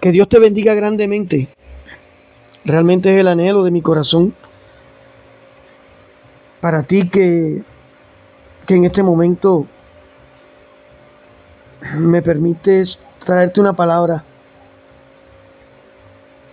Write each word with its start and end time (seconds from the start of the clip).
Que 0.00 0.12
Dios 0.12 0.28
te 0.28 0.38
bendiga 0.38 0.74
grandemente. 0.74 1.48
Realmente 2.64 3.12
es 3.14 3.20
el 3.20 3.28
anhelo 3.28 3.64
de 3.64 3.70
mi 3.70 3.82
corazón 3.82 4.34
para 6.60 6.82
ti 6.82 7.08
que, 7.10 7.62
que 8.66 8.74
en 8.74 8.84
este 8.84 9.02
momento 9.02 9.66
me 11.96 12.22
permites 12.22 12.98
traerte 13.24 13.60
una 13.60 13.74
palabra. 13.74 14.24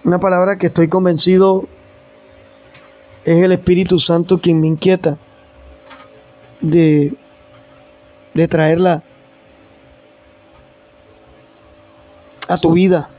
Una 0.04 0.20
palabra 0.20 0.58
que 0.58 0.68
estoy 0.68 0.88
convencido 0.88 1.68
es 3.26 3.44
el 3.44 3.52
Espíritu 3.54 4.00
Santo 4.00 4.40
quien 4.40 4.60
me 4.60 4.68
inquieta 4.68 5.18
de, 6.62 7.16
de 8.34 8.48
traerla 8.48 9.04
a 12.48 12.58
tu 12.60 12.74
vida. 12.74 13.10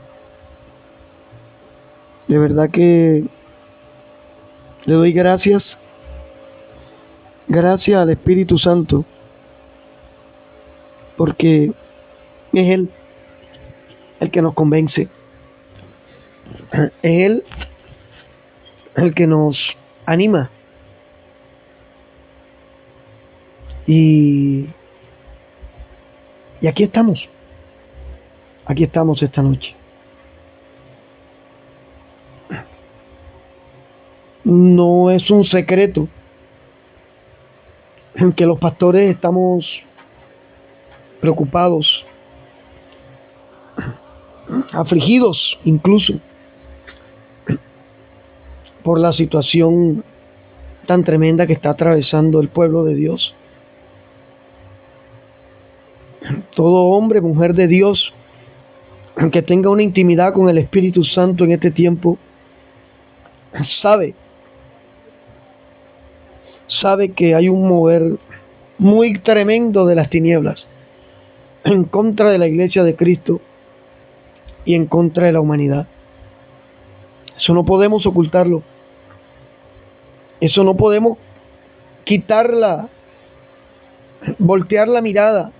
De 2.27 2.37
verdad 2.39 2.69
que 2.71 3.23
le 4.85 4.93
doy 4.93 5.11
gracias. 5.13 5.63
Gracias 7.47 7.99
al 7.99 8.09
Espíritu 8.09 8.57
Santo. 8.57 9.05
Porque 11.17 11.71
es 12.53 12.69
Él 12.69 12.89
el 14.19 14.31
que 14.31 14.41
nos 14.41 14.53
convence. 14.53 15.07
Es 16.71 16.91
Él 17.03 17.43
el 18.95 19.13
que 19.13 19.27
nos 19.27 19.57
anima. 20.05 20.49
Y, 23.87 24.65
y 26.61 26.67
aquí 26.67 26.83
estamos. 26.83 27.19
Aquí 28.65 28.83
estamos 28.83 29.21
esta 29.21 29.43
noche. 29.43 29.75
No 34.45 35.09
es 35.09 35.29
un 35.31 35.43
secreto 35.43 36.07
que 38.37 38.45
los 38.45 38.59
pastores 38.59 39.09
estamos 39.09 39.65
preocupados, 41.19 42.05
afligidos 44.71 45.57
incluso 45.65 46.13
por 48.83 48.99
la 48.99 49.13
situación 49.13 50.03
tan 50.85 51.03
tremenda 51.03 51.47
que 51.47 51.53
está 51.53 51.71
atravesando 51.71 52.39
el 52.39 52.49
pueblo 52.49 52.83
de 52.83 52.93
Dios. 52.93 53.33
Todo 56.55 56.85
hombre, 56.89 57.19
mujer 57.19 57.55
de 57.55 57.65
Dios, 57.65 58.13
que 59.31 59.41
tenga 59.41 59.71
una 59.71 59.81
intimidad 59.81 60.33
con 60.33 60.49
el 60.49 60.59
Espíritu 60.59 61.03
Santo 61.03 61.45
en 61.45 61.53
este 61.53 61.71
tiempo, 61.71 62.19
sabe, 63.81 64.13
sabe 66.81 67.11
que 67.13 67.35
hay 67.35 67.49
un 67.49 67.67
mover 67.67 68.17
muy 68.77 69.19
tremendo 69.19 69.85
de 69.85 69.95
las 69.95 70.09
tinieblas 70.09 70.65
en 71.63 71.85
contra 71.85 72.29
de 72.29 72.37
la 72.37 72.47
iglesia 72.47 72.83
de 72.83 72.95
Cristo 72.95 73.41
y 74.65 74.75
en 74.75 74.85
contra 74.85 75.25
de 75.25 75.31
la 75.31 75.41
humanidad. 75.41 75.87
Eso 77.37 77.53
no 77.53 77.65
podemos 77.65 78.05
ocultarlo. 78.05 78.63
Eso 80.39 80.63
no 80.63 80.75
podemos 80.75 81.17
quitarla, 82.03 82.89
voltear 84.37 84.87
la 84.87 85.01
mirada 85.01 85.51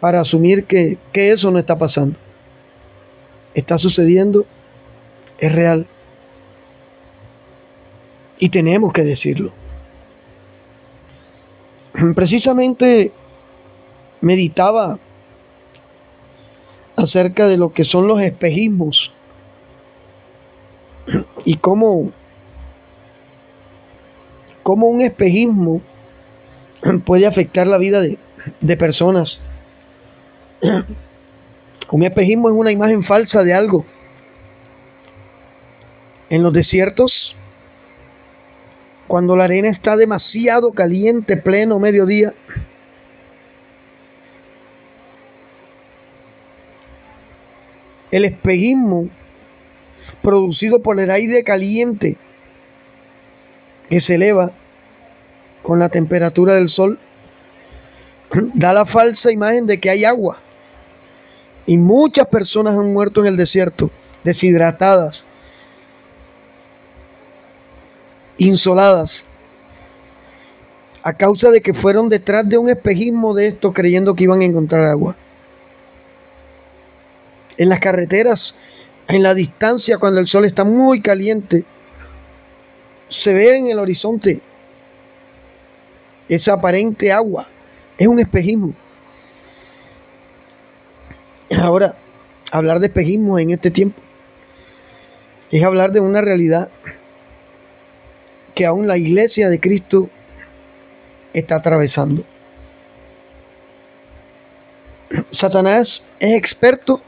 para 0.00 0.20
asumir 0.20 0.64
que, 0.64 0.98
que 1.12 1.32
eso 1.32 1.50
no 1.50 1.58
está 1.58 1.78
pasando. 1.78 2.16
Está 3.54 3.78
sucediendo, 3.78 4.44
es 5.38 5.52
real. 5.52 5.86
Y 8.38 8.50
tenemos 8.50 8.92
que 8.92 9.04
decirlo. 9.04 9.52
Precisamente 12.14 13.12
meditaba 14.20 14.98
acerca 16.96 17.46
de 17.46 17.56
lo 17.56 17.72
que 17.72 17.84
son 17.84 18.06
los 18.06 18.20
espejismos 18.20 19.12
y 21.44 21.56
cómo 21.56 22.12
cómo 24.62 24.88
un 24.88 25.00
espejismo 25.00 25.80
puede 27.06 27.26
afectar 27.26 27.66
la 27.66 27.78
vida 27.78 28.00
de, 28.00 28.18
de 28.60 28.76
personas. 28.76 29.40
Un 31.90 32.02
espejismo 32.02 32.50
es 32.50 32.54
una 32.54 32.70
imagen 32.70 33.02
falsa 33.04 33.42
de 33.42 33.52
algo. 33.54 33.84
En 36.28 36.42
los 36.42 36.52
desiertos, 36.52 37.34
cuando 39.10 39.34
la 39.34 39.42
arena 39.42 39.70
está 39.70 39.96
demasiado 39.96 40.70
caliente, 40.70 41.36
pleno 41.36 41.80
mediodía, 41.80 42.32
el 48.12 48.24
espejismo 48.24 49.08
producido 50.22 50.80
por 50.80 51.00
el 51.00 51.10
aire 51.10 51.42
caliente 51.42 52.18
que 53.88 54.00
se 54.00 54.14
eleva 54.14 54.52
con 55.64 55.80
la 55.80 55.88
temperatura 55.88 56.54
del 56.54 56.68
sol, 56.68 57.00
da 58.54 58.72
la 58.72 58.86
falsa 58.86 59.32
imagen 59.32 59.66
de 59.66 59.80
que 59.80 59.90
hay 59.90 60.04
agua. 60.04 60.38
Y 61.66 61.78
muchas 61.78 62.28
personas 62.28 62.78
han 62.78 62.92
muerto 62.92 63.22
en 63.22 63.26
el 63.26 63.36
desierto, 63.36 63.90
deshidratadas, 64.22 65.20
insoladas, 68.40 69.10
a 71.02 71.12
causa 71.12 71.50
de 71.50 71.60
que 71.60 71.74
fueron 71.74 72.08
detrás 72.08 72.48
de 72.48 72.56
un 72.56 72.70
espejismo 72.70 73.34
de 73.34 73.48
esto 73.48 73.72
creyendo 73.72 74.14
que 74.14 74.24
iban 74.24 74.40
a 74.40 74.44
encontrar 74.44 74.86
agua. 74.86 75.14
En 77.58 77.68
las 77.68 77.80
carreteras, 77.80 78.54
en 79.08 79.22
la 79.22 79.34
distancia, 79.34 79.98
cuando 79.98 80.20
el 80.20 80.26
sol 80.26 80.46
está 80.46 80.64
muy 80.64 81.02
caliente, 81.02 81.64
se 83.22 83.32
ve 83.32 83.58
en 83.58 83.66
el 83.66 83.78
horizonte 83.78 84.40
esa 86.28 86.54
aparente 86.54 87.12
agua. 87.12 87.46
Es 87.98 88.06
un 88.06 88.20
espejismo. 88.20 88.72
Ahora, 91.58 91.96
hablar 92.50 92.80
de 92.80 92.86
espejismo 92.86 93.38
en 93.38 93.50
este 93.50 93.70
tiempo 93.70 94.00
es 95.50 95.62
hablar 95.62 95.92
de 95.92 96.00
una 96.00 96.22
realidad 96.22 96.70
que 98.60 98.66
aún 98.66 98.86
la 98.86 98.98
iglesia 98.98 99.48
de 99.48 99.58
Cristo 99.58 100.10
está 101.32 101.56
atravesando. 101.56 102.26
Satanás 105.32 105.88
es 106.18 106.34
experto 106.34 107.00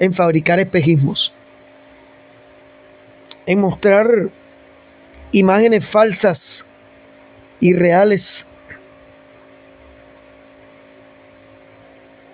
en 0.00 0.14
fabricar 0.14 0.58
espejismos, 0.58 1.32
en 3.46 3.60
mostrar 3.60 4.08
imágenes 5.30 5.88
falsas 5.92 6.40
y 7.60 7.72
reales, 7.72 8.24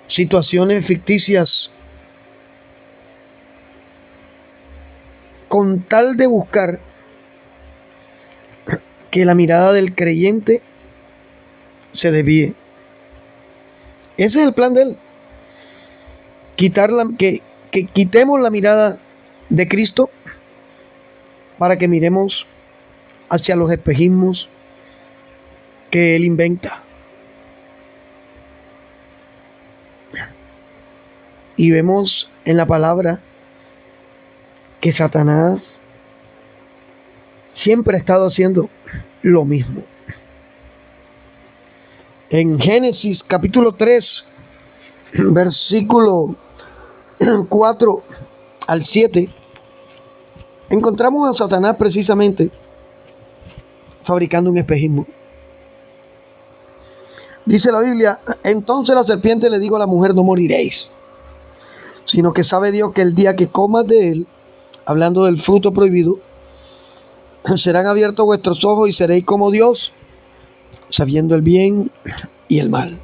situaciones 0.08 0.86
ficticias, 0.86 1.70
con 5.48 5.82
tal 5.82 6.16
de 6.16 6.26
buscar 6.26 6.91
que 9.12 9.26
la 9.26 9.34
mirada 9.34 9.72
del 9.72 9.94
creyente 9.94 10.62
se 11.92 12.10
desvíe. 12.10 12.54
Ese 14.16 14.40
es 14.40 14.46
el 14.48 14.54
plan 14.54 14.72
de 14.72 14.82
él. 14.82 14.96
Quitar 16.56 16.90
que, 17.18 17.42
que 17.70 17.86
quitemos 17.86 18.40
la 18.40 18.50
mirada 18.50 18.98
de 19.50 19.68
Cristo 19.68 20.08
para 21.58 21.76
que 21.76 21.88
miremos 21.88 22.46
hacia 23.28 23.54
los 23.54 23.70
espejismos 23.70 24.48
que 25.90 26.16
él 26.16 26.24
inventa. 26.24 26.82
Y 31.58 31.70
vemos 31.70 32.30
en 32.46 32.56
la 32.56 32.64
palabra 32.64 33.20
que 34.80 34.94
Satanás 34.94 35.60
siempre 37.56 37.96
ha 37.96 38.00
estado 38.00 38.28
haciendo 38.28 38.70
lo 39.22 39.44
mismo. 39.44 39.82
En 42.30 42.58
Génesis 42.58 43.22
capítulo 43.26 43.72
3, 43.74 44.04
versículo 45.12 46.34
4 47.48 48.02
al 48.66 48.86
7, 48.86 49.28
encontramos 50.70 51.34
a 51.34 51.38
Satanás 51.38 51.76
precisamente 51.76 52.50
fabricando 54.04 54.50
un 54.50 54.58
espejismo. 54.58 55.06
Dice 57.44 57.72
la 57.72 57.80
Biblia, 57.80 58.20
entonces 58.44 58.94
la 58.94 59.04
serpiente 59.04 59.50
le 59.50 59.58
dijo 59.58 59.76
a 59.76 59.80
la 59.80 59.86
mujer, 59.86 60.14
no 60.14 60.22
moriréis. 60.22 60.74
sino 62.06 62.32
que 62.32 62.44
sabe 62.44 62.72
Dios 62.72 62.92
que 62.92 63.02
el 63.02 63.14
día 63.14 63.36
que 63.36 63.48
comas 63.48 63.86
de 63.86 64.10
él, 64.10 64.26
hablando 64.84 65.24
del 65.24 65.42
fruto 65.42 65.72
prohibido, 65.72 66.18
serán 67.62 67.86
abiertos 67.86 68.24
vuestros 68.24 68.64
ojos 68.64 68.88
y 68.88 68.92
seréis 68.92 69.24
como 69.24 69.50
Dios, 69.50 69.92
sabiendo 70.90 71.34
el 71.34 71.42
bien 71.42 71.90
y 72.48 72.58
el 72.58 72.70
mal. 72.70 72.98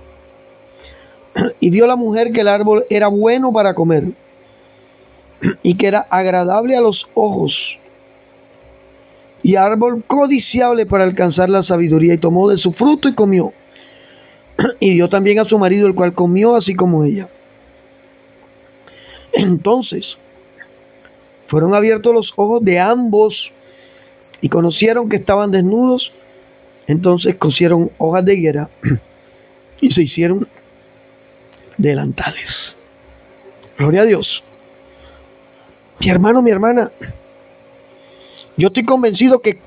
Y 1.61 1.71
vio 1.71 1.87
la 1.87 1.97
mujer 1.97 2.33
que 2.33 2.41
el 2.41 2.49
árbol 2.49 2.85
era 2.91 3.09
bueno 3.09 3.53
para 3.53 3.75
comer 3.75 4.13
y 5.63 5.77
que 5.77 5.87
era 5.87 6.07
agradable 6.11 6.77
a 6.77 6.81
los 6.81 7.07
ojos 7.15 7.55
y 9.43 9.55
árbol 9.55 10.03
codiciable 10.07 10.85
para 10.87 11.05
alcanzar 11.05 11.49
la 11.49 11.63
sabiduría 11.63 12.15
y 12.15 12.19
tomó 12.19 12.49
de 12.49 12.59
su 12.59 12.73
fruto 12.73 13.09
y 13.09 13.15
comió. 13.15 13.53
Y 14.81 14.95
dio 14.95 15.09
también 15.09 15.39
a 15.39 15.45
su 15.45 15.59
marido, 15.59 15.87
el 15.87 15.95
cual 15.95 16.15
comió 16.15 16.57
así 16.57 16.75
como 16.75 17.05
ella. 17.05 17.29
Entonces 19.33 20.19
fueron 21.47 21.75
abiertos 21.75 22.13
los 22.13 22.33
ojos 22.37 22.65
de 22.65 22.79
ambos 22.79 23.35
y 24.41 24.49
conocieron 24.49 25.09
que 25.09 25.17
estaban 25.17 25.51
desnudos. 25.51 26.13
Entonces 26.87 27.37
cosieron 27.37 27.91
hojas 27.99 28.25
de 28.25 28.35
higuera 28.35 28.71
y 29.81 29.91
se 29.93 30.03
hicieron 30.03 30.49
delantales. 31.77 32.49
Gloria 33.77 34.03
a 34.03 34.07
Dios. 34.07 34.43
Mi 36.01 36.09
hermano, 36.11 36.43
mi 36.43 36.51
hermana, 36.51 36.91
yo 38.57 38.69
estoy 38.69 38.85
convencido 38.85 39.41
que 39.41 39.59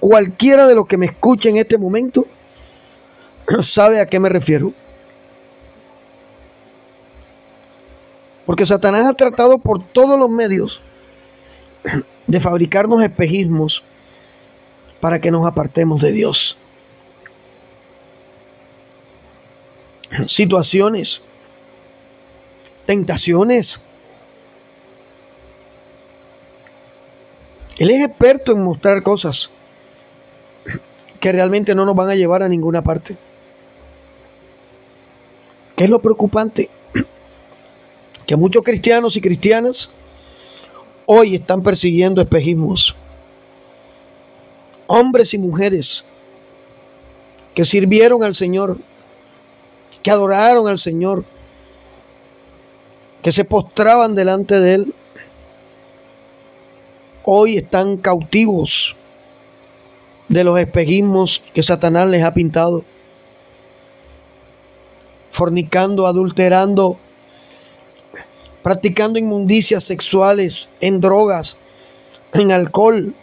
cualquiera 0.00 0.66
de 0.66 0.74
los 0.74 0.86
que 0.86 0.96
me 0.96 1.06
escuche 1.06 1.48
en 1.48 1.56
este 1.56 1.78
momento 1.78 2.26
sabe 3.74 4.00
a 4.00 4.06
qué 4.06 4.20
me 4.20 4.28
refiero. 4.28 4.72
Porque 8.46 8.66
Satanás 8.66 9.06
ha 9.06 9.14
tratado 9.14 9.58
por 9.58 9.82
todos 9.92 10.18
los 10.18 10.30
medios 10.30 10.80
de 12.26 12.40
fabricarnos 12.40 13.02
espejismos 13.02 13.82
para 15.00 15.20
que 15.20 15.30
nos 15.30 15.46
apartemos 15.46 16.00
de 16.00 16.12
Dios. 16.12 16.56
Situaciones, 20.28 21.20
tentaciones. 22.86 23.68
Él 27.76 27.90
es 27.90 28.08
experto 28.08 28.52
en 28.52 28.64
mostrar 28.64 29.02
cosas 29.02 29.50
que 31.20 31.32
realmente 31.32 31.74
no 31.74 31.84
nos 31.84 31.94
van 31.94 32.10
a 32.10 32.14
llevar 32.14 32.42
a 32.42 32.48
ninguna 32.48 32.82
parte. 32.82 33.16
¿Qué 35.76 35.84
es 35.84 35.90
lo 35.90 36.00
preocupante? 36.00 36.70
Que 38.26 38.36
muchos 38.36 38.64
cristianos 38.64 39.16
y 39.16 39.20
cristianas 39.20 39.88
hoy 41.06 41.36
están 41.36 41.62
persiguiendo 41.62 42.20
espejismos. 42.20 42.96
Hombres 44.88 45.32
y 45.32 45.38
mujeres 45.38 45.86
que 47.54 47.64
sirvieron 47.64 48.24
al 48.24 48.34
Señor, 48.34 48.78
que 50.02 50.10
adoraron 50.10 50.66
al 50.66 50.78
Señor, 50.78 51.24
que 53.22 53.32
se 53.32 53.44
postraban 53.44 54.14
delante 54.14 54.58
de 54.58 54.74
Él, 54.74 54.94
hoy 57.24 57.58
están 57.58 57.98
cautivos 57.98 58.70
de 60.28 60.44
los 60.44 60.58
espejismos 60.58 61.42
que 61.52 61.62
Satanás 61.62 62.08
les 62.08 62.24
ha 62.24 62.32
pintado, 62.32 62.84
fornicando, 65.32 66.06
adulterando, 66.06 66.96
practicando 68.62 69.18
inmundicias 69.18 69.84
sexuales, 69.84 70.54
en 70.80 71.00
drogas, 71.00 71.54
en 72.32 72.52
alcohol, 72.52 73.14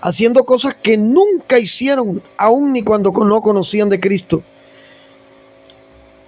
haciendo 0.00 0.44
cosas 0.44 0.74
que 0.76 0.96
nunca 0.96 1.58
hicieron, 1.58 2.22
aún 2.36 2.72
ni 2.72 2.82
cuando 2.82 3.10
no 3.10 3.40
conocían 3.40 3.88
de 3.88 4.00
Cristo, 4.00 4.42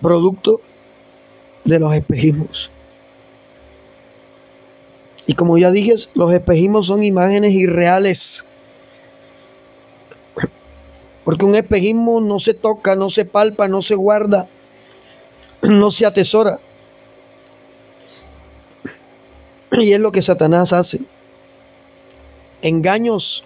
producto 0.01 0.61
de 1.65 1.79
los 1.79 1.95
espejismos. 1.95 2.71
Y 5.27 5.35
como 5.35 5.59
ya 5.59 5.71
dije, 5.71 5.95
los 6.15 6.33
espejismos 6.33 6.87
son 6.87 7.05
imágenes 7.05 7.53
irreales. 7.53 8.19
Porque 11.25 11.45
un 11.45 11.55
espejismo 11.55 12.21
no 12.21 12.41
se 12.41 12.55
toca, 12.55 12.97
no 12.97 13.11
se 13.11 13.25
palpa, 13.25 13.69
no 13.69 13.83
se 13.83 13.95
guarda, 13.95 14.49
no 15.63 15.93
se 15.93 16.07
atesora. 16.07 16.59
Y 19.73 19.93
es 19.93 20.01
lo 20.01 20.11
que 20.11 20.23
Satanás 20.23 20.73
hace. 20.73 21.01
Engaños 22.63 23.45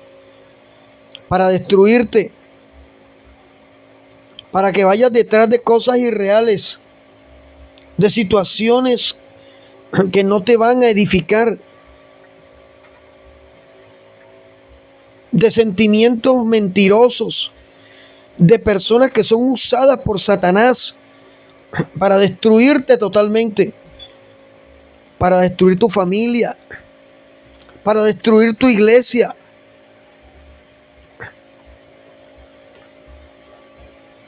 para 1.35 1.49
destruirte, 1.49 2.31
para 4.53 4.71
que 4.71 4.85
vayas 4.85 5.13
detrás 5.13 5.51
de 5.51 5.61
cosas 5.61 5.97
irreales, 5.97 6.63
de 7.97 8.09
situaciones 8.11 9.01
que 10.13 10.23
no 10.23 10.45
te 10.45 10.57
van 10.57 10.85
a 10.85 10.91
edificar, 10.91 11.59
de 15.33 15.51
sentimientos 15.51 16.47
mentirosos, 16.47 17.51
de 18.39 18.61
personas 18.61 19.11
que 19.11 19.25
son 19.25 19.51
usadas 19.51 19.99
por 20.03 20.21
Satanás 20.21 20.79
para 21.99 22.17
destruirte 22.17 22.97
totalmente, 22.97 23.75
para 25.19 25.41
destruir 25.41 25.81
tu 25.81 25.89
familia, 25.89 26.57
para 27.83 28.05
destruir 28.05 28.55
tu 28.55 28.69
iglesia. 28.69 29.35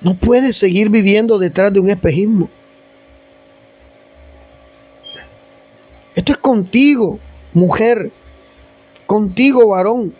No 0.00 0.14
puedes 0.14 0.58
seguir 0.58 0.90
viviendo 0.90 1.38
detrás 1.38 1.72
de 1.72 1.81
un 1.81 1.90
espejismo. 1.90 2.48
Esto 6.14 6.32
es 6.32 6.38
contigo, 6.38 7.19
mujer, 7.52 8.10
contigo, 9.06 9.69
varón. 9.69 10.14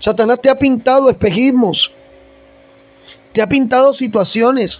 Satanás 0.00 0.40
te 0.40 0.48
ha 0.48 0.54
pintado 0.54 1.10
espejismos, 1.10 1.90
te 3.32 3.42
ha 3.42 3.46
pintado 3.46 3.92
situaciones, 3.94 4.78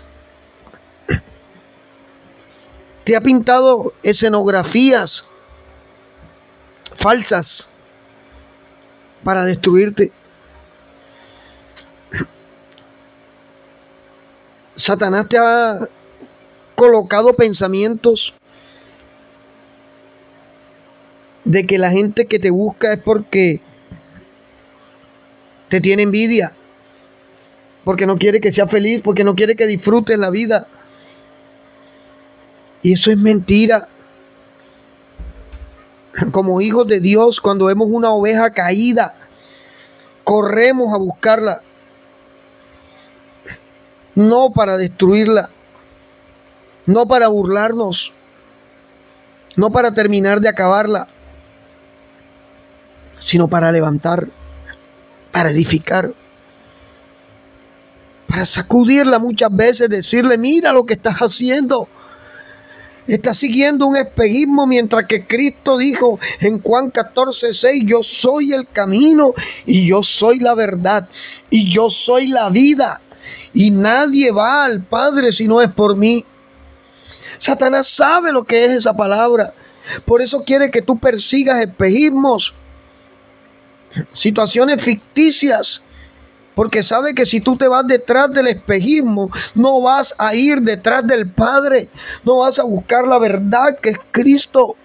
te 3.05 3.17
ha 3.17 3.21
pintado 3.21 3.93
escenografías 4.03 5.25
falsas 7.03 7.47
para 9.25 9.45
destruirte. 9.45 10.13
Satanás 14.85 15.29
te 15.29 15.39
ha 15.39 15.89
colocado 16.75 17.35
pensamientos 17.35 18.35
de 21.45 21.67
que 21.67 21.79
la 21.79 21.91
gente 21.91 22.27
que 22.27 22.39
te 22.39 22.51
busca 22.51 22.93
es 22.93 23.01
porque 23.01 23.61
te 25.69 25.81
tiene 25.81 26.03
envidia, 26.03 26.53
porque 27.85 28.07
no 28.07 28.19
quiere 28.19 28.41
que 28.41 28.53
sea 28.53 28.67
feliz, 28.67 29.01
porque 29.03 29.25
no 29.25 29.35
quiere 29.35 29.57
que 29.57 29.67
disfrutes 29.67 30.19
la 30.19 30.31
vida. 30.31 30.67
Y 32.83 32.95
eso 32.95 33.11
es 33.11 33.19
mentira. 33.19 33.89
Como 36.33 36.61
hijos 36.61 36.87
de 36.87 37.01
Dios, 37.01 37.41
cuando 37.41 37.67
vemos 37.67 37.89
una 37.91 38.11
oveja 38.11 38.51
caída, 38.53 39.15
corremos 40.25 40.93
a 40.93 40.99
buscarla. 40.99 41.63
No 44.15 44.51
para 44.53 44.77
destruirla, 44.77 45.51
no 46.87 47.07
para 47.07 47.29
burlarnos, 47.29 48.13
no 49.57 49.71
para 49.71 49.93
terminar 49.95 50.41
de 50.41 50.49
acabarla, 50.49 51.09
sino 53.27 53.49
para 53.49 53.71
levantar 53.71 54.27
para 55.31 55.51
edificar, 55.51 56.13
para 58.27 58.47
sacudirla 58.47 59.19
muchas 59.19 59.55
veces, 59.55 59.89
decirle, 59.89 60.39
mira 60.39 60.73
lo 60.73 60.85
que 60.85 60.95
estás 60.95 61.17
haciendo. 61.17 61.89
Estás 63.07 63.39
siguiendo 63.39 63.87
un 63.87 63.97
espejismo 63.97 64.67
mientras 64.67 65.07
que 65.07 65.27
Cristo 65.27 65.79
dijo 65.79 66.21
en 66.41 66.61
Juan 66.61 66.91
14, 66.91 67.55
6, 67.55 67.85
yo 67.87 68.03
soy 68.21 68.53
el 68.53 68.69
camino 68.69 69.33
y 69.67 69.89
yo 69.89 70.03
soy 70.03 70.39
la 70.39 70.55
verdad 70.55 71.09
y 71.49 71.75
yo 71.75 71.89
soy 71.91 72.29
la 72.29 72.51
vida 72.51 73.01
y 73.53 73.71
nadie 73.71 74.31
va 74.31 74.65
al 74.65 74.83
Padre 74.83 75.33
si 75.33 75.47
no 75.47 75.61
es 75.61 75.71
por 75.73 75.97
mí. 75.97 76.25
Satanás 77.45 77.89
sabe 77.97 78.33
lo 78.33 78.45
que 78.45 78.65
es 78.65 78.71
esa 78.81 78.93
palabra. 78.95 79.55
Por 80.05 80.23
eso 80.23 80.45
quiere 80.45 80.71
que 80.71 80.83
tú 80.83 80.99
persigas 80.99 81.63
espejismos 81.63 82.55
situaciones 84.15 84.85
ficticias 84.85 85.83
Porque 86.55 86.83
sabe 86.83 87.15
que 87.15 87.27
si 87.27 87.41
tú 87.41 87.57
te 87.57 87.67
vas 87.67 87.87
detrás 87.87 88.31
del 88.33 88.49
espejismo, 88.49 89.31
no 89.55 89.81
vas 89.81 90.13
a 90.19 90.35
ir 90.35 90.61
detrás 90.61 91.07
del 91.07 91.31
Padre, 91.31 91.89
no 92.25 92.39
vas 92.39 92.59
a 92.59 92.65
buscar 92.65 93.07
la 93.07 93.19
verdad 93.19 93.79
que 93.81 93.91
es 93.91 93.99
Cristo. 94.11 94.77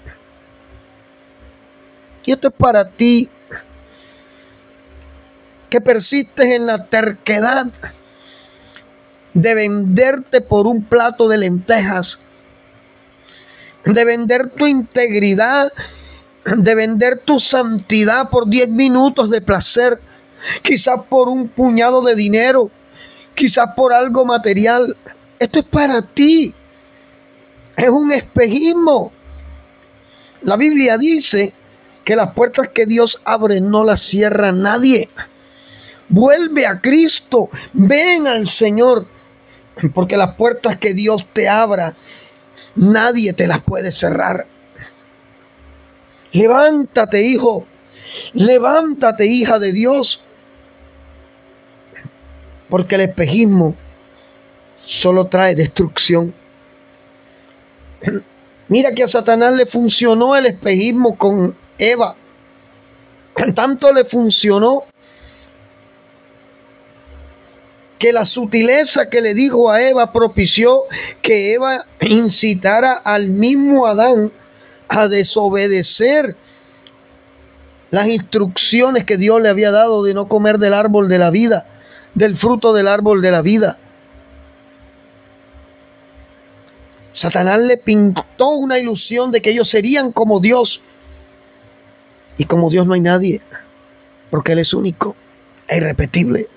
Y 2.23 2.31
esto 2.31 2.47
es 2.47 2.53
para 2.53 2.89
ti 2.91 3.27
que 5.69 5.81
persistes 5.81 6.45
en 6.45 6.67
la 6.67 6.85
terquedad 6.85 7.65
de 9.35 9.53
venderte 9.53 10.41
por 10.41 10.65
un 10.65 10.85
plato 10.85 11.27
de 11.27 11.37
lentejas, 11.37 12.17
de 13.85 14.05
vender 14.05 14.49
tu 14.51 14.65
integridad, 14.65 15.71
de 16.45 16.75
vender 16.75 17.19
tu 17.25 17.39
santidad 17.39 18.29
por 18.29 18.47
10 18.47 18.69
minutos 18.69 19.29
de 19.29 19.41
placer, 19.41 19.99
quizás 20.63 21.01
por 21.09 21.27
un 21.27 21.49
puñado 21.49 22.01
de 22.01 22.15
dinero, 22.15 22.71
quizás 23.35 23.71
por 23.75 23.93
algo 23.93 24.25
material. 24.25 24.95
Esto 25.37 25.59
es 25.59 25.65
para 25.65 26.01
ti. 26.01 26.53
Es 27.75 27.89
un 27.89 28.13
espejismo. 28.13 29.11
La 30.43 30.55
Biblia 30.55 30.97
dice 30.97 31.51
que 32.05 32.15
las 32.15 32.31
puertas 32.31 32.69
que 32.69 32.85
Dios 32.85 33.19
abre 33.25 33.59
no 33.59 33.83
las 33.83 34.01
cierra 34.03 34.53
nadie. 34.53 35.09
Vuelve 36.07 36.67
a 36.67 36.79
Cristo, 36.79 37.49
ven 37.73 38.27
al 38.27 38.47
Señor, 38.51 39.07
porque 39.94 40.17
las 40.17 40.36
puertas 40.36 40.77
que 40.79 40.94
Dios 40.94 41.25
te 41.34 41.48
abra, 41.48 41.96
nadie 42.75 43.34
te 43.34 43.48
las 43.48 43.62
puede 43.63 43.91
cerrar. 43.94 44.46
Levántate, 46.32 47.22
hijo, 47.22 47.65
levántate, 48.34 49.25
hija 49.25 49.60
de 49.60 49.72
Dios, 49.72 50.22
porque 52.70 52.96
el 52.96 53.01
espejismo 53.01 53.75
solo 55.01 55.27
trae 55.27 55.55
destrucción. 55.55 56.34
Mira 58.67 58.94
que 58.94 59.03
a 59.03 59.08
Satanás 59.08 59.53
le 59.53 59.67
funcionó 59.67 60.36
el 60.36 60.48
espejismo 60.48 61.17
con 61.17 61.55
Eva. 61.77 62.15
Tanto 63.55 63.94
le 63.94 64.05
funcionó 64.05 64.84
que 67.99 68.11
la 68.11 68.25
sutileza 68.25 69.09
que 69.09 69.21
le 69.21 69.33
dijo 69.33 69.71
a 69.71 69.81
Eva 69.81 70.11
propició 70.11 70.81
que 71.21 71.53
Eva 71.53 71.85
incitara 72.01 72.93
al 72.93 73.27
mismo 73.27 73.85
Adán 73.85 74.31
a 74.89 75.07
desobedecer 75.07 76.35
las 77.91 78.07
instrucciones 78.07 79.05
que 79.05 79.17
Dios 79.17 79.41
le 79.41 79.49
había 79.49 79.71
dado 79.71 80.03
de 80.03 80.13
no 80.13 80.27
comer 80.27 80.57
del 80.57 80.73
árbol 80.73 81.07
de 81.07 81.17
la 81.17 81.29
vida, 81.29 81.65
del 82.13 82.37
fruto 82.37 82.73
del 82.73 82.87
árbol 82.87 83.21
de 83.21 83.31
la 83.31 83.41
vida. 83.41 83.77
Satanás 87.13 87.59
le 87.61 87.77
pintó 87.77 88.49
una 88.49 88.77
ilusión 88.77 89.31
de 89.31 89.41
que 89.41 89.51
ellos 89.51 89.69
serían 89.69 90.11
como 90.11 90.41
Dios. 90.41 90.81
Y 92.37 92.45
como 92.45 92.69
Dios 92.69 92.85
no 92.85 92.93
hay 92.93 92.99
nadie, 92.99 93.39
porque 94.29 94.51
Él 94.51 94.59
es 94.59 94.73
único 94.73 95.15
e 95.69 95.77
irrepetible. 95.77 96.49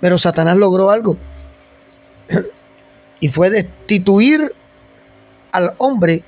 Pero 0.00 0.18
Satanás 0.18 0.56
logró 0.56 0.90
algo. 0.90 1.16
Y 3.20 3.28
fue 3.28 3.50
destituir 3.50 4.52
al 5.52 5.74
hombre 5.78 6.22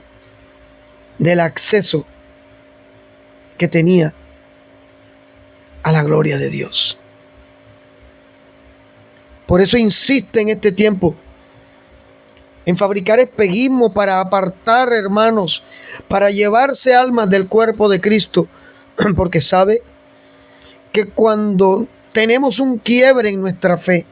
del 1.19 1.41
acceso 1.41 2.07
que 3.59 3.69
tenía 3.69 4.13
a 5.83 5.93
la 5.93 6.03
gloria 6.03 6.39
de 6.39 6.51
Dios. 6.51 6.99
Por 9.47 9.61
eso 9.61 9.77
insiste 9.77 10.41
en 10.41 10.49
este 10.49 10.73
tiempo 10.73 11.15
en 12.67 12.77
fabricar 12.77 13.21
espejismo 13.21 13.93
para 13.93 14.21
apartar 14.21 14.93
hermanos, 14.93 15.63
para 16.09 16.31
llevarse 16.31 16.93
almas 16.93 17.31
del 17.31 17.47
cuerpo 17.47 17.89
de 17.89 18.01
Cristo, 18.01 18.49
porque 19.17 19.41
sabe 19.41 19.83
que 20.93 21.07
cuando 21.07 21.87
tenemos 22.17 22.59
un 22.61 22.79
quiebre 22.79 23.29
en 23.29 23.43
nuestra 23.43 23.77
fe. 23.77 24.07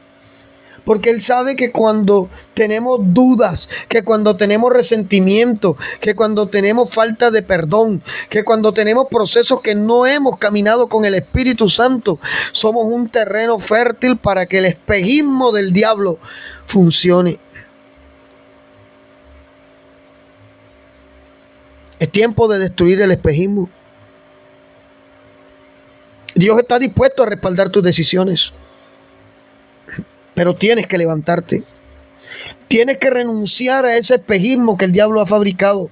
Porque 0.83 1.09
Él 1.09 1.25
sabe 1.25 1.55
que 1.55 1.71
cuando 1.71 2.29
tenemos 2.53 2.99
dudas, 3.01 3.67
que 3.89 4.03
cuando 4.03 4.37
tenemos 4.37 4.71
resentimiento, 4.71 5.75
que 6.01 6.13
cuando 6.13 6.47
tenemos 6.49 6.93
falta 6.93 7.31
de 7.31 7.41
perdón, 7.41 8.03
que 8.29 8.43
cuando 8.43 8.73
tenemos 8.73 9.07
procesos 9.09 9.59
que 9.61 9.73
no 9.73 10.05
hemos 10.05 10.37
caminado 10.37 10.87
con 10.87 11.03
el 11.03 11.15
Espíritu 11.15 11.67
Santo, 11.67 12.19
somos 12.51 12.85
un 12.85 13.09
terreno 13.09 13.57
fértil 13.57 14.17
para 14.17 14.45
que 14.45 14.59
el 14.59 14.65
espejismo 14.65 15.51
del 15.51 15.73
diablo 15.73 16.19
funcione. 16.67 17.39
Es 21.97 22.11
tiempo 22.11 22.47
de 22.47 22.59
destruir 22.59 23.01
el 23.01 23.13
espejismo. 23.13 23.67
Dios 26.35 26.59
está 26.59 26.77
dispuesto 26.77 27.23
a 27.23 27.27
respaldar 27.27 27.69
tus 27.69 27.83
decisiones. 27.83 28.51
Pero 30.33 30.55
tienes 30.55 30.87
que 30.87 30.97
levantarte. 30.97 31.63
Tienes 32.67 32.97
que 32.97 33.09
renunciar 33.09 33.85
a 33.85 33.97
ese 33.97 34.15
espejismo 34.15 34.77
que 34.77 34.85
el 34.85 34.91
diablo 34.91 35.21
ha 35.21 35.25
fabricado. 35.25 35.89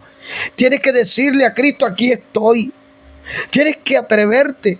Tienes 0.56 0.82
que 0.82 0.92
decirle 0.92 1.46
a 1.46 1.54
Cristo, 1.54 1.86
aquí 1.86 2.12
estoy. 2.12 2.74
Tienes 3.52 3.78
que 3.86 3.96
atreverte 3.98 4.80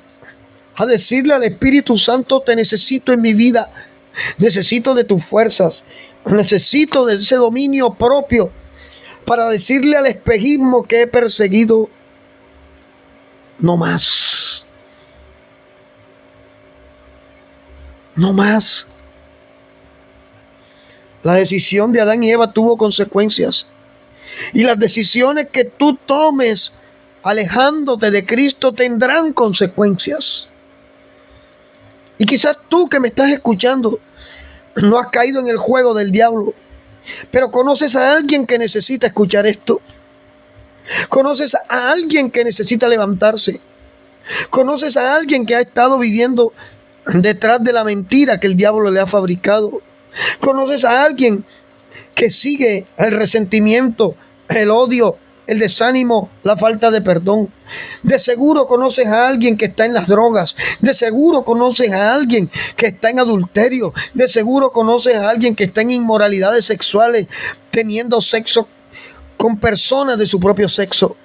a 0.76 0.86
decirle 0.86 1.34
al 1.34 1.44
Espíritu 1.44 1.98
Santo, 1.98 2.42
te 2.42 2.56
necesito 2.56 3.14
en 3.14 3.22
mi 3.22 3.34
vida. 3.34 3.70
Necesito 4.38 4.94
de 4.94 5.06
tus 5.06 5.24
fuerzas. 5.26 5.74
Necesito 6.26 7.06
de 7.06 7.16
ese 7.16 7.36
dominio 7.36 7.94
propio 7.94 8.52
para 9.26 9.50
decirle 9.50 9.96
al 9.96 10.08
espejismo 10.08 10.84
que 10.84 11.04
he 11.04 11.08
perseguido, 11.08 11.90
no 13.60 13.78
más. 13.78 14.04
No 18.16 18.34
más. 18.34 18.64
La 21.24 21.36
decisión 21.36 21.92
de 21.92 22.02
Adán 22.02 22.24
y 22.24 22.32
Eva 22.32 22.52
tuvo 22.52 22.78
consecuencias. 22.78 23.66
Y 24.54 24.64
las 24.64 24.78
decisiones 24.78 25.50
que 25.50 25.66
tú 25.66 25.98
tomes 26.06 26.72
alejándote 27.24 28.12
de 28.12 28.26
Cristo 28.26 28.74
tendrán 28.74 29.34
consecuencias. 29.34 30.48
Y 32.18 32.26
quizás 32.26 32.58
tú 32.70 32.90
que 32.90 33.00
me 33.00 33.08
estás 33.08 33.32
escuchando 33.32 34.00
no 34.76 35.00
has 35.00 35.10
caído 35.10 35.40
en 35.40 35.48
el 35.48 35.58
juego 35.58 35.94
del 35.94 36.12
diablo, 36.12 36.54
pero 37.32 37.52
conoces 37.52 37.96
a 37.96 38.14
alguien 38.14 38.46
que 38.46 38.58
necesita 38.58 39.08
escuchar 39.08 39.46
esto. 39.46 39.82
Conoces 41.10 41.52
a 41.70 41.92
alguien 41.92 42.32
que 42.32 42.44
necesita 42.44 42.88
levantarse. 42.88 43.60
Conoces 44.50 44.98
a 44.98 45.16
alguien 45.16 45.46
que 45.46 45.56
ha 45.56 45.62
estado 45.62 45.98
viviendo 45.98 46.54
detrás 47.08 47.64
de 47.64 47.74
la 47.74 47.84
mentira 47.84 48.40
que 48.40 48.48
el 48.48 48.58
diablo 48.58 48.90
le 48.92 49.00
ha 49.00 49.08
fabricado. 49.08 49.82
Conoces 50.42 50.84
a 50.84 51.04
alguien 51.04 51.44
que 52.16 52.32
sigue 52.32 52.86
el 52.98 53.12
resentimiento, 53.12 54.16
el 54.50 54.70
odio, 54.70 55.18
el 55.48 55.60
desánimo, 55.60 56.30
la 56.44 56.56
falta 56.58 56.92
de 56.92 57.02
perdón. 57.02 57.50
De 58.04 58.20
seguro 58.20 58.66
conoces 58.68 59.08
a 59.08 59.28
alguien 59.28 59.58
que 59.58 59.66
está 59.66 59.86
en 59.86 59.94
las 59.94 60.08
drogas. 60.08 60.56
De 60.80 60.94
seguro 60.96 61.44
conoces 61.44 61.92
a 61.92 62.14
alguien 62.14 62.50
que 62.78 62.88
está 62.88 63.10
en 63.10 63.20
adulterio. 63.20 63.94
De 64.14 64.30
seguro 64.30 64.72
conoces 64.72 65.16
a 65.16 65.30
alguien 65.30 65.56
que 65.56 65.66
está 65.66 65.82
en 65.82 65.92
inmoralidades 65.92 66.66
sexuales, 66.66 67.28
teniendo 67.72 68.22
sexo 68.22 68.68
con 69.38 69.60
personas 69.60 70.18
de 70.18 70.28
su 70.28 70.40
propio 70.40 70.70
sexo. 70.70 71.18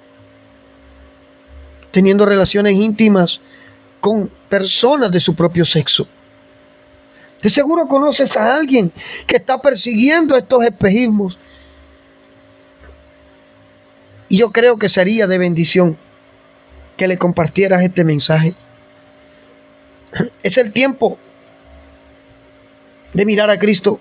Teniendo 1.93 2.27
relaciones 2.27 2.75
íntimas 2.75 3.41
con 4.01 4.31
personas 4.49 5.11
de 5.13 5.21
su 5.21 5.35
propio 5.35 5.65
sexo. 5.65 6.07
De 7.43 7.51
seguro 7.51 7.87
conoces 7.87 8.35
a 8.37 8.57
alguien 8.57 8.93
que 9.27 9.37
está 9.37 9.59
persiguiendo 9.59 10.37
estos 10.37 10.63
espejismos. 10.65 11.39
Y 14.29 14.39
yo 14.39 14.51
creo 14.51 14.79
que 14.79 14.89
sería 14.89 15.27
de 15.27 15.39
bendición 15.39 15.97
que 16.97 17.07
le 17.07 17.17
compartieras 17.17 17.83
este 17.83 18.05
mensaje. 18.05 18.55
Es 20.43 20.57
el 20.57 20.73
tiempo 20.73 21.19
de 23.15 23.25
mirar 23.25 23.51
a 23.51 23.59
Cristo. 23.59 24.01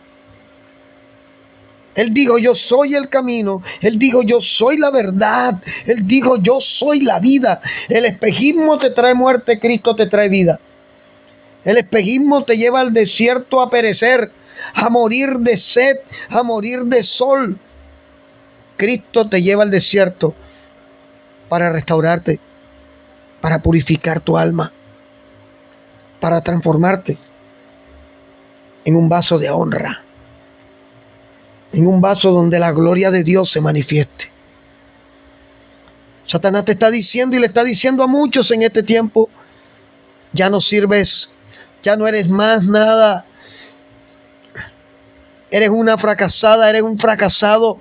Él 1.98 2.13
dijo, 2.13 2.38
yo 2.38 2.54
soy 2.54 2.94
el 2.94 3.10
camino. 3.10 3.63
Él 3.82 3.98
dijo, 3.98 4.22
yo 4.22 4.39
soy 4.39 4.77
la 4.77 4.92
verdad. 4.92 5.63
Él 5.88 6.06
dijo, 6.06 6.38
yo 6.38 6.60
soy 6.62 7.00
la 7.00 7.18
vida. 7.18 7.60
El 7.89 8.06
espejismo 8.06 8.77
te 8.77 8.92
trae 8.92 9.16
muerte, 9.16 9.60
Cristo 9.60 9.96
te 9.96 10.06
trae 10.06 10.30
vida. 10.30 10.60
El 11.66 11.77
espejismo 11.77 12.44
te 12.44 12.56
lleva 12.56 12.82
al 12.82 12.94
desierto 12.94 13.62
a 13.62 13.72
perecer, 13.72 14.32
a 14.75 14.89
morir 14.89 15.39
de 15.39 15.58
sed, 15.58 15.98
a 16.30 16.44
morir 16.44 16.84
de 16.84 17.01
sol. 17.04 17.58
Cristo 18.75 19.27
te 19.27 19.42
lleva 19.42 19.63
al 19.63 19.72
desierto 19.72 20.36
para 21.50 21.72
restaurarte, 21.72 22.39
para 23.42 23.63
purificar 23.63 24.22
tu 24.22 24.38
alma, 24.38 24.72
para 26.20 26.42
transformarte 26.42 27.18
en 28.86 28.96
un 28.96 29.10
vaso 29.10 29.39
de 29.39 29.50
honra, 29.50 30.04
en 31.77 31.86
un 31.86 32.01
vaso 32.01 32.31
donde 32.31 32.57
la 32.57 32.72
gloria 32.72 33.12
de 33.12 33.24
Dios 33.24 33.51
se 33.51 33.62
manifieste. 33.62 34.31
Satanás 36.25 36.65
te 36.65 36.72
está 36.72 36.89
diciendo 36.89 37.36
y 37.36 37.39
le 37.39 37.46
está 37.46 37.63
diciendo 37.63 38.01
a 38.01 38.07
muchos 38.07 38.50
en 38.50 38.63
este 38.63 38.81
tiempo, 38.81 39.29
ya 40.34 40.50
no 40.50 40.60
sirves, 40.60 41.29
ya 41.84 41.96
no 41.96 42.07
eres 42.07 42.27
más 42.27 42.63
nada, 42.63 43.25
eres 45.51 45.69
una 45.69 46.00
fracasada, 46.00 46.67
eres 46.67 46.81
un 46.81 46.98
fracasado. 46.98 47.79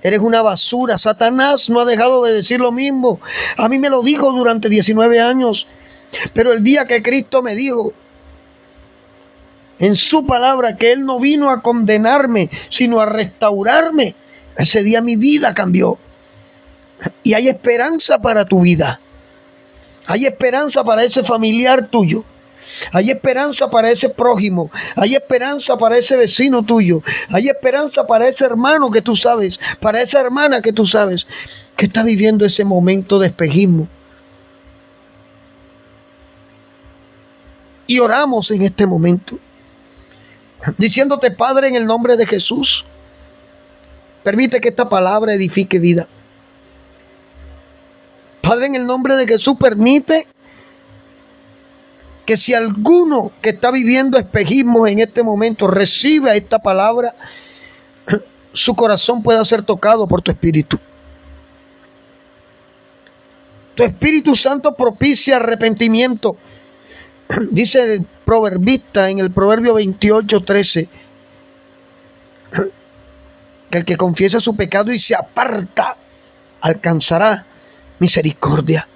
Eres 0.00 0.20
una 0.20 0.42
basura. 0.42 0.96
Satanás 0.98 1.68
no 1.68 1.80
ha 1.80 1.84
dejado 1.84 2.22
de 2.22 2.32
decir 2.32 2.60
lo 2.60 2.70
mismo. 2.70 3.20
A 3.56 3.68
mí 3.68 3.80
me 3.80 3.90
lo 3.90 4.00
dijo 4.02 4.30
durante 4.30 4.68
19 4.68 5.20
años. 5.20 5.66
Pero 6.34 6.52
el 6.52 6.62
día 6.62 6.86
que 6.86 7.02
Cristo 7.02 7.42
me 7.42 7.56
dijo 7.56 7.92
en 9.78 9.96
su 9.96 10.26
palabra 10.26 10.76
que 10.76 10.92
Él 10.92 11.04
no 11.04 11.20
vino 11.20 11.50
a 11.50 11.62
condenarme, 11.62 12.50
sino 12.70 13.00
a 13.00 13.06
restaurarme, 13.06 14.14
ese 14.56 14.82
día 14.82 15.00
mi 15.00 15.16
vida 15.16 15.54
cambió. 15.54 15.98
Y 17.22 17.34
hay 17.34 17.48
esperanza 17.48 18.18
para 18.18 18.44
tu 18.44 18.62
vida. 18.62 19.00
Hay 20.06 20.26
esperanza 20.26 20.82
para 20.82 21.04
ese 21.04 21.22
familiar 21.22 21.88
tuyo. 21.88 22.24
Hay 22.92 23.10
esperanza 23.10 23.70
para 23.70 23.90
ese 23.90 24.08
prójimo. 24.08 24.70
Hay 24.96 25.14
esperanza 25.14 25.76
para 25.76 25.98
ese 25.98 26.16
vecino 26.16 26.64
tuyo. 26.64 27.02
Hay 27.28 27.48
esperanza 27.48 28.06
para 28.06 28.28
ese 28.28 28.44
hermano 28.44 28.90
que 28.90 29.02
tú 29.02 29.14
sabes. 29.16 29.58
Para 29.80 30.02
esa 30.02 30.20
hermana 30.20 30.60
que 30.60 30.72
tú 30.72 30.86
sabes. 30.86 31.26
Que 31.76 31.86
está 31.86 32.02
viviendo 32.02 32.44
ese 32.44 32.64
momento 32.64 33.18
de 33.18 33.28
espejismo. 33.28 33.86
Y 37.86 38.00
oramos 38.00 38.50
en 38.50 38.62
este 38.62 38.86
momento. 38.86 39.38
Diciéndote, 40.76 41.30
Padre, 41.30 41.68
en 41.68 41.76
el 41.76 41.86
nombre 41.86 42.16
de 42.16 42.26
Jesús. 42.26 42.84
Permite 44.22 44.60
que 44.60 44.68
esta 44.68 44.88
palabra 44.88 45.32
edifique 45.34 45.78
vida. 45.78 46.08
Padre, 48.42 48.66
en 48.66 48.74
el 48.74 48.86
nombre 48.86 49.14
de 49.16 49.26
Jesús, 49.26 49.56
permite 49.58 50.26
que 52.26 52.36
si 52.36 52.52
alguno 52.52 53.32
que 53.40 53.50
está 53.50 53.70
viviendo 53.70 54.18
espejismo 54.18 54.86
en 54.86 54.98
este 54.98 55.22
momento 55.22 55.66
recibe 55.66 56.36
esta 56.36 56.58
palabra, 56.58 57.14
su 58.52 58.74
corazón 58.74 59.22
pueda 59.22 59.44
ser 59.44 59.64
tocado 59.64 60.06
por 60.06 60.20
tu 60.20 60.30
espíritu. 60.30 60.78
Tu 63.78 63.84
Espíritu 63.84 64.34
Santo 64.34 64.74
propicia 64.74 65.36
arrepentimiento. 65.36 66.36
Dice 67.50 67.94
el 67.94 68.06
proverbista 68.24 69.08
en 69.10 69.18
el 69.18 69.30
Proverbio 69.30 69.74
28, 69.74 70.40
13, 70.40 70.88
que 73.70 73.78
el 73.78 73.84
que 73.84 73.96
confiesa 73.96 74.40
su 74.40 74.56
pecado 74.56 74.92
y 74.92 75.00
se 75.00 75.14
aparta 75.14 75.96
alcanzará 76.60 77.44
misericordia. 77.98 78.88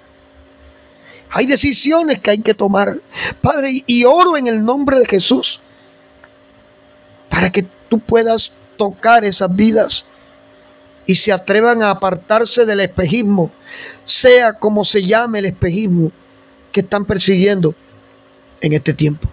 Hay 1.29 1.45
decisiones 1.47 2.21
que 2.21 2.31
hay 2.31 2.41
que 2.41 2.53
tomar. 2.53 2.97
Padre, 3.41 3.83
y 3.85 4.05
oro 4.05 4.37
en 4.37 4.47
el 4.47 4.63
nombre 4.63 4.99
de 4.99 5.05
Jesús 5.05 5.59
para 7.29 7.51
que 7.51 7.65
tú 7.89 7.99
puedas 7.99 8.51
tocar 8.77 9.25
esas 9.25 9.55
vidas 9.55 10.05
y 11.05 11.15
se 11.15 11.31
atrevan 11.31 11.81
a 11.81 11.91
apartarse 11.91 12.65
del 12.65 12.79
espejismo, 12.79 13.51
sea 14.21 14.53
como 14.53 14.85
se 14.85 15.05
llame 15.05 15.39
el 15.39 15.45
espejismo 15.45 16.11
que 16.71 16.81
están 16.81 17.05
persiguiendo 17.05 17.75
en 18.63 18.73
este 18.73 18.95
tiempo. 18.95 19.27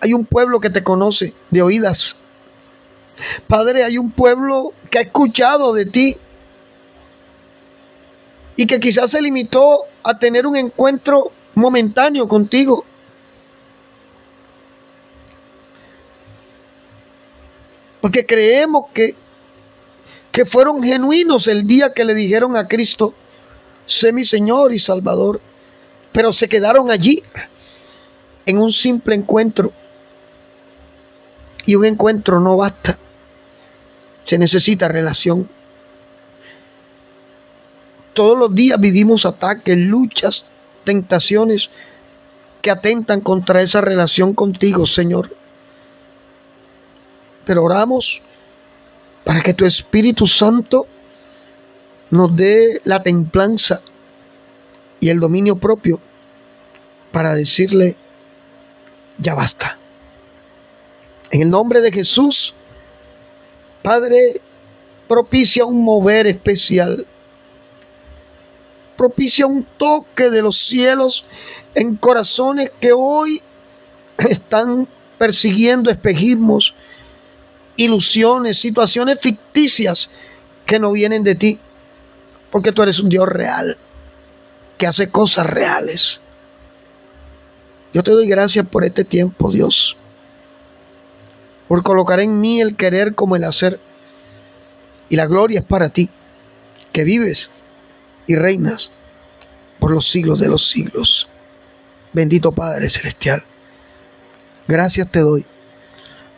Hay 0.00 0.12
un 0.12 0.26
pueblo 0.26 0.60
que 0.60 0.68
te 0.68 0.82
conoce 0.82 1.32
de 1.50 1.62
oídas 1.62 1.98
Padre, 3.46 3.84
hay 3.84 3.98
un 3.98 4.10
pueblo 4.10 4.72
que 4.90 4.98
ha 4.98 5.02
escuchado 5.02 5.72
de 5.74 5.86
ti 5.86 6.16
y 8.56 8.66
que 8.66 8.80
quizás 8.80 9.10
se 9.10 9.20
limitó 9.20 9.84
a 10.02 10.18
tener 10.18 10.46
un 10.46 10.56
encuentro 10.56 11.32
momentáneo 11.54 12.28
contigo. 12.28 12.84
Porque 18.00 18.26
creemos 18.26 18.86
que, 18.92 19.14
que 20.32 20.46
fueron 20.46 20.82
genuinos 20.82 21.46
el 21.46 21.66
día 21.66 21.92
que 21.92 22.04
le 22.04 22.14
dijeron 22.14 22.56
a 22.56 22.66
Cristo, 22.66 23.14
sé 23.86 24.12
mi 24.12 24.24
Señor 24.24 24.72
y 24.72 24.80
Salvador. 24.80 25.40
Pero 26.12 26.32
se 26.32 26.48
quedaron 26.48 26.90
allí 26.90 27.22
en 28.46 28.58
un 28.58 28.72
simple 28.72 29.14
encuentro. 29.14 29.72
Y 31.66 31.74
un 31.74 31.84
encuentro 31.84 32.40
no 32.40 32.56
basta. 32.56 32.98
Se 34.24 34.38
necesita 34.38 34.88
relación. 34.88 35.48
Todos 38.14 38.38
los 38.38 38.54
días 38.54 38.80
vivimos 38.80 39.24
ataques, 39.24 39.76
luchas, 39.76 40.44
tentaciones 40.84 41.68
que 42.60 42.70
atentan 42.70 43.20
contra 43.20 43.62
esa 43.62 43.80
relación 43.80 44.34
contigo, 44.34 44.86
Señor. 44.86 45.34
Pero 47.44 47.64
oramos 47.64 48.20
para 49.24 49.42
que 49.42 49.54
tu 49.54 49.64
Espíritu 49.64 50.26
Santo 50.26 50.86
nos 52.10 52.34
dé 52.36 52.80
la 52.84 53.02
templanza 53.02 53.80
y 55.00 55.08
el 55.08 55.20
dominio 55.20 55.56
propio 55.56 56.00
para 57.12 57.34
decirle, 57.34 57.96
ya 59.18 59.34
basta. 59.34 59.78
En 61.30 61.42
el 61.42 61.50
nombre 61.50 61.80
de 61.80 61.92
Jesús, 61.92 62.54
Padre, 63.82 64.40
propicia 65.08 65.64
un 65.64 65.82
mover 65.82 66.26
especial. 66.26 67.06
Propicia 68.96 69.46
un 69.46 69.66
toque 69.76 70.30
de 70.30 70.42
los 70.42 70.56
cielos 70.68 71.24
en 71.74 71.96
corazones 71.96 72.70
que 72.80 72.92
hoy 72.92 73.42
están 74.18 74.86
persiguiendo 75.18 75.90
espejismos, 75.90 76.74
ilusiones, 77.76 78.60
situaciones 78.60 79.18
ficticias 79.20 80.08
que 80.66 80.78
no 80.78 80.92
vienen 80.92 81.22
de 81.22 81.34
ti. 81.34 81.58
Porque 82.50 82.72
tú 82.72 82.82
eres 82.82 82.98
un 82.98 83.08
Dios 83.08 83.28
real, 83.28 83.78
que 84.78 84.86
hace 84.86 85.08
cosas 85.10 85.46
reales. 85.46 86.20
Yo 87.94 88.02
te 88.02 88.10
doy 88.10 88.26
gracias 88.26 88.66
por 88.68 88.84
este 88.84 89.04
tiempo, 89.04 89.50
Dios 89.50 89.96
por 91.72 91.82
colocar 91.82 92.20
en 92.20 92.38
mí 92.38 92.60
el 92.60 92.76
querer 92.76 93.14
como 93.14 93.34
el 93.34 93.44
hacer. 93.44 93.80
Y 95.08 95.16
la 95.16 95.24
gloria 95.24 95.60
es 95.60 95.64
para 95.64 95.88
ti, 95.88 96.10
que 96.92 97.02
vives 97.02 97.38
y 98.26 98.36
reinas 98.36 98.90
por 99.80 99.90
los 99.90 100.06
siglos 100.10 100.38
de 100.38 100.48
los 100.48 100.68
siglos. 100.70 101.26
Bendito 102.12 102.52
Padre 102.52 102.90
Celestial. 102.90 103.42
Gracias 104.68 105.10
te 105.10 105.20
doy 105.20 105.46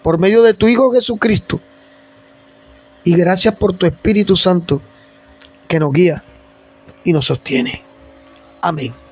por 0.05 0.19
medio 0.19 0.43
de 0.43 0.53
tu 0.53 0.69
Hijo 0.69 0.93
Jesucristo. 0.93 1.59
Y 3.05 3.17
gracias 3.17 3.57
por 3.57 3.73
tu 3.73 3.87
Espíritu 3.87 4.37
Santo 4.37 4.83
que 5.67 5.81
nos 5.81 5.93
guía 5.95 6.23
y 7.05 7.13
nos 7.13 7.25
sostiene. 7.25 7.83
Amén. 8.61 9.04